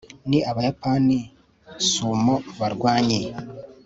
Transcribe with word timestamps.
ni 0.29 0.39
abayapani 0.49 1.19
sumo 1.89 2.35
barwanyi 2.59 3.19